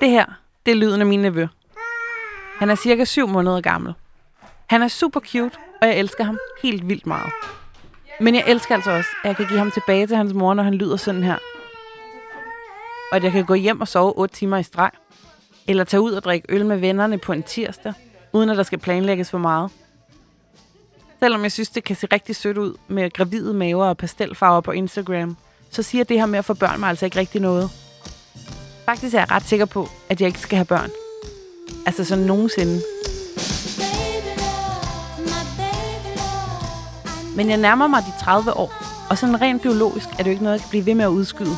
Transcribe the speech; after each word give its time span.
Det 0.00 0.10
her, 0.10 0.24
det 0.66 0.72
er 0.72 0.76
lyden 0.76 1.00
af 1.00 1.06
min 1.06 1.20
nevø. 1.20 1.46
Han 2.58 2.70
er 2.70 2.74
cirka 2.74 3.04
7 3.04 3.28
måneder 3.28 3.60
gammel. 3.60 3.94
Han 4.66 4.82
er 4.82 4.88
super 4.88 5.20
cute, 5.20 5.58
og 5.82 5.88
jeg 5.88 5.98
elsker 5.98 6.24
ham 6.24 6.38
helt 6.62 6.88
vildt 6.88 7.06
meget. 7.06 7.32
Men 8.20 8.34
jeg 8.34 8.44
elsker 8.46 8.74
altså 8.74 8.90
også, 8.90 9.08
at 9.24 9.28
jeg 9.28 9.36
kan 9.36 9.46
give 9.46 9.58
ham 9.58 9.70
tilbage 9.70 10.06
til 10.06 10.16
hans 10.16 10.34
mor, 10.34 10.54
når 10.54 10.62
han 10.62 10.74
lyder 10.74 10.96
sådan 10.96 11.22
her. 11.22 11.36
Og 13.10 13.16
at 13.16 13.24
jeg 13.24 13.32
kan 13.32 13.44
gå 13.44 13.54
hjem 13.54 13.80
og 13.80 13.88
sove 13.88 14.18
8 14.18 14.34
timer 14.34 14.58
i 14.58 14.62
streg. 14.62 14.90
Eller 15.68 15.84
tage 15.84 16.00
ud 16.00 16.12
og 16.12 16.22
drikke 16.24 16.46
øl 16.48 16.66
med 16.66 16.76
vennerne 16.76 17.18
på 17.18 17.32
en 17.32 17.42
tirsdag, 17.42 17.92
uden 18.32 18.50
at 18.50 18.56
der 18.56 18.62
skal 18.62 18.78
planlægges 18.78 19.30
for 19.30 19.38
meget. 19.38 19.70
Selvom 21.20 21.42
jeg 21.42 21.52
synes, 21.52 21.70
det 21.70 21.84
kan 21.84 21.96
se 21.96 22.06
rigtig 22.12 22.36
sødt 22.36 22.58
ud 22.58 22.76
med 22.88 23.10
gravide 23.10 23.54
maver 23.54 23.86
og 23.86 23.96
pastelfarver 23.96 24.60
på 24.60 24.70
Instagram, 24.70 25.36
så 25.70 25.82
siger 25.82 26.04
det 26.04 26.18
her 26.18 26.26
med 26.26 26.38
at 26.38 26.44
få 26.44 26.54
børn 26.54 26.80
mig 26.80 26.88
altså 26.88 27.04
ikke 27.04 27.18
rigtig 27.18 27.40
noget. 27.40 27.89
Faktisk 28.90 29.14
er 29.14 29.18
jeg 29.18 29.30
ret 29.30 29.48
sikker 29.48 29.66
på, 29.66 29.88
at 30.08 30.20
jeg 30.20 30.26
ikke 30.26 30.38
skal 30.38 30.56
have 30.56 30.64
børn. 30.64 30.90
Altså 31.86 32.04
sådan 32.04 32.24
nogensinde. 32.24 32.82
Men 37.36 37.50
jeg 37.50 37.56
nærmer 37.56 37.86
mig 37.86 38.02
de 38.02 38.24
30 38.24 38.56
år, 38.56 38.72
og 39.10 39.18
sådan 39.18 39.40
rent 39.40 39.62
biologisk 39.62 40.08
er 40.08 40.16
det 40.16 40.26
jo 40.26 40.30
ikke 40.30 40.42
noget, 40.42 40.54
jeg 40.54 40.60
kan 40.60 40.70
blive 40.70 40.86
ved 40.86 40.94
med 40.94 41.04
at 41.04 41.08
udskyde. 41.08 41.56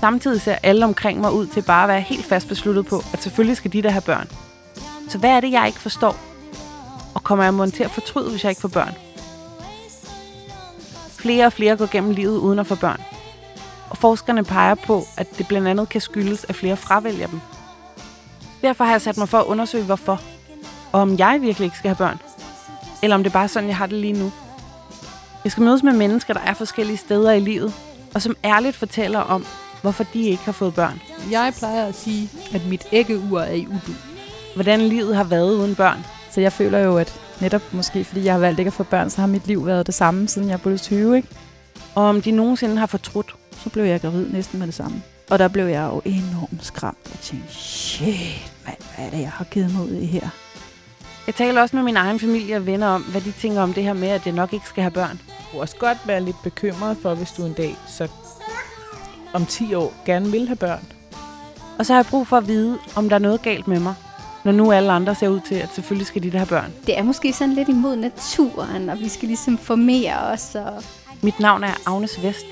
Samtidig 0.00 0.40
ser 0.40 0.56
alle 0.62 0.84
omkring 0.84 1.20
mig 1.20 1.32
ud 1.32 1.46
til 1.46 1.62
bare 1.62 1.82
at 1.82 1.88
være 1.88 2.00
helt 2.00 2.24
fast 2.24 2.48
besluttet 2.48 2.86
på, 2.86 3.02
at 3.12 3.22
selvfølgelig 3.22 3.56
skal 3.56 3.72
de 3.72 3.82
der 3.82 3.90
have 3.90 4.02
børn. 4.02 4.28
Så 5.08 5.18
hvad 5.18 5.30
er 5.30 5.40
det, 5.40 5.52
jeg 5.52 5.66
ikke 5.66 5.80
forstår? 5.80 6.16
Og 7.14 7.24
kommer 7.24 7.44
jeg 7.44 7.54
måske 7.54 7.76
til 7.76 7.84
at 7.84 7.90
fortryde, 7.90 8.30
hvis 8.30 8.44
jeg 8.44 8.50
ikke 8.50 8.60
får 8.60 8.68
børn? 8.68 8.94
Flere 11.08 11.46
og 11.46 11.52
flere 11.52 11.76
går 11.76 11.90
gennem 11.92 12.10
livet 12.10 12.38
uden 12.38 12.58
at 12.58 12.66
få 12.66 12.74
børn. 12.74 13.00
Og 13.94 13.98
forskerne 13.98 14.44
peger 14.44 14.74
på, 14.74 15.06
at 15.16 15.38
det 15.38 15.48
blandt 15.48 15.68
andet 15.68 15.88
kan 15.88 16.00
skyldes, 16.00 16.46
at 16.48 16.54
flere 16.54 16.76
fravælger 16.76 17.26
dem. 17.26 17.40
Derfor 18.62 18.84
har 18.84 18.90
jeg 18.90 19.00
sat 19.00 19.16
mig 19.16 19.28
for 19.28 19.38
at 19.38 19.44
undersøge, 19.44 19.84
hvorfor. 19.84 20.20
Og 20.92 21.00
om 21.00 21.18
jeg 21.18 21.38
virkelig 21.42 21.64
ikke 21.64 21.76
skal 21.78 21.88
have 21.88 21.96
børn. 21.96 22.18
Eller 23.02 23.16
om 23.16 23.22
det 23.22 23.30
er 23.30 23.32
bare 23.32 23.48
sådan, 23.48 23.68
jeg 23.68 23.76
har 23.76 23.86
det 23.86 23.98
lige 23.98 24.12
nu. 24.12 24.32
Jeg 25.44 25.52
skal 25.52 25.64
mødes 25.64 25.82
med 25.82 25.92
mennesker, 25.92 26.34
der 26.34 26.40
er 26.40 26.54
forskellige 26.54 26.96
steder 26.96 27.32
i 27.32 27.40
livet, 27.40 27.74
og 28.14 28.22
som 28.22 28.36
ærligt 28.44 28.76
fortæller 28.76 29.18
om, 29.18 29.46
hvorfor 29.82 30.04
de 30.04 30.22
ikke 30.22 30.44
har 30.44 30.52
fået 30.52 30.74
børn. 30.74 31.00
Jeg 31.30 31.52
plejer 31.58 31.86
at 31.86 31.94
sige, 31.94 32.30
at 32.54 32.66
mit 32.66 32.86
æggeur 32.92 33.40
er 33.40 33.52
i 33.52 33.66
udu. 33.66 33.92
Hvordan 34.54 34.80
livet 34.80 35.16
har 35.16 35.24
været 35.24 35.54
uden 35.54 35.74
børn. 35.74 36.06
Så 36.30 36.40
jeg 36.40 36.52
føler 36.52 36.78
jo, 36.78 36.98
at 36.98 37.20
netop 37.40 37.62
måske, 37.72 38.04
fordi 38.04 38.24
jeg 38.24 38.34
har 38.34 38.40
valgt 38.40 38.58
ikke 38.58 38.68
at 38.68 38.74
få 38.74 38.82
børn, 38.82 39.10
så 39.10 39.20
har 39.20 39.28
mit 39.28 39.46
liv 39.46 39.66
været 39.66 39.86
det 39.86 39.94
samme, 39.94 40.28
siden 40.28 40.48
jeg 40.48 40.60
blev 40.60 40.78
20, 40.78 41.16
ikke? 41.16 41.28
Og 41.94 42.04
om 42.04 42.22
de 42.22 42.30
nogensinde 42.30 42.76
har 42.76 42.86
fortrudt. 42.86 43.34
Så 43.62 43.70
blev 43.70 43.84
jeg 43.84 44.00
gravid 44.00 44.26
næsten 44.26 44.58
med 44.58 44.66
det 44.66 44.74
samme. 44.74 45.02
Og 45.30 45.38
der 45.38 45.48
blev 45.48 45.66
jeg 45.66 45.90
jo 45.92 46.02
enormt 46.04 46.64
skræmt 46.64 47.10
og 47.12 47.20
tænkte, 47.20 47.54
shit, 47.54 48.52
mand, 48.66 48.76
hvad 48.96 49.06
er 49.06 49.10
det, 49.10 49.20
jeg 49.20 49.30
har 49.30 49.44
givet 49.44 49.74
mig 49.74 49.82
ud 49.82 49.92
i 49.92 50.06
her? 50.06 50.28
Jeg 51.26 51.34
taler 51.34 51.62
også 51.62 51.76
med 51.76 51.82
min 51.82 51.96
egen 51.96 52.20
familie 52.20 52.56
og 52.56 52.66
venner 52.66 52.86
om, 52.86 53.02
hvad 53.02 53.20
de 53.20 53.32
tænker 53.32 53.60
om 53.60 53.72
det 53.72 53.82
her 53.82 53.92
med, 53.92 54.08
at 54.08 54.26
jeg 54.26 54.34
nok 54.34 54.52
ikke 54.52 54.68
skal 54.68 54.82
have 54.82 54.90
børn. 54.90 55.20
Du 55.28 55.32
kunne 55.50 55.60
også 55.60 55.76
godt 55.76 55.98
være 56.06 56.20
lidt 56.20 56.36
bekymret 56.44 56.96
for, 57.02 57.14
hvis 57.14 57.32
du 57.32 57.46
en 57.46 57.52
dag 57.52 57.76
så 57.88 58.08
om 59.32 59.46
10 59.46 59.74
år 59.74 59.94
gerne 60.06 60.30
vil 60.30 60.46
have 60.46 60.56
børn. 60.56 60.86
Og 61.78 61.86
så 61.86 61.92
har 61.92 61.98
jeg 62.00 62.06
brug 62.06 62.26
for 62.26 62.36
at 62.36 62.48
vide, 62.48 62.78
om 62.96 63.08
der 63.08 63.16
er 63.16 63.20
noget 63.20 63.42
galt 63.42 63.68
med 63.68 63.80
mig, 63.80 63.94
når 64.44 64.52
nu 64.52 64.72
alle 64.72 64.92
andre 64.92 65.14
ser 65.14 65.28
ud 65.28 65.40
til, 65.40 65.54
at 65.54 65.68
selvfølgelig 65.74 66.06
skal 66.06 66.22
de 66.22 66.30
der 66.30 66.38
have 66.38 66.48
børn. 66.48 66.72
Det 66.86 66.98
er 66.98 67.02
måske 67.02 67.32
sådan 67.32 67.54
lidt 67.54 67.68
imod 67.68 67.96
naturen, 67.96 68.90
og 68.90 69.00
vi 69.00 69.08
skal 69.08 69.28
ligesom 69.28 69.58
formere 69.58 70.18
os. 70.18 70.54
Og... 70.54 70.82
Mit 71.24 71.40
navn 71.40 71.64
er 71.64 71.74
Agnes 71.86 72.22
Vest, 72.22 72.46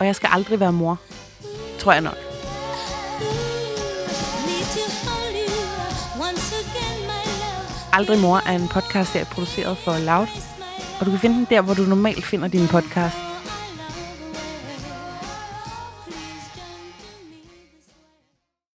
og 0.00 0.06
jeg 0.06 0.16
skal 0.16 0.28
aldrig 0.32 0.60
være 0.60 0.72
mor. 0.72 0.98
Tror 1.78 1.92
jeg 1.92 2.00
nok. 2.00 2.16
Aldrig 7.92 8.18
Mor 8.18 8.36
er 8.36 8.52
en 8.52 8.68
podcast, 8.68 9.12
der 9.12 9.20
er 9.20 9.24
produceret 9.24 9.78
for 9.78 9.92
Loud, 9.92 10.26
og 11.00 11.06
du 11.06 11.10
kan 11.10 11.20
finde 11.20 11.36
den 11.36 11.46
der, 11.50 11.60
hvor 11.60 11.74
du 11.74 11.82
normalt 11.82 12.24
finder 12.24 12.48
din 12.48 12.68
podcast. 12.68 13.33